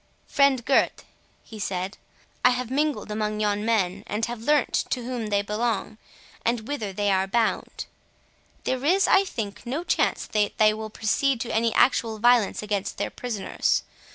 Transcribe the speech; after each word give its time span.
"Friend 0.25 0.65
Gurth," 0.65 1.03
he 1.43 1.59
said, 1.59 1.99
"I 2.43 2.49
have 2.49 2.71
mingled 2.71 3.11
among 3.11 3.39
yon 3.39 3.63
men, 3.63 4.03
and 4.07 4.25
have 4.25 4.41
learnt 4.41 4.73
to 4.89 5.03
whom 5.03 5.27
they 5.27 5.43
belong, 5.43 5.99
and 6.43 6.67
whither 6.67 6.91
they 6.91 7.11
are 7.11 7.27
bound. 7.27 7.85
There 8.63 8.83
is, 8.83 9.07
I 9.07 9.23
think, 9.23 9.63
no 9.63 9.83
chance 9.83 10.25
that 10.25 10.57
they 10.57 10.73
will 10.73 10.89
proceed 10.89 11.39
to 11.41 11.53
any 11.53 11.71
actual 11.75 12.17
violence 12.17 12.63
against 12.63 12.97
their 12.97 13.11
prisoners. 13.11 13.83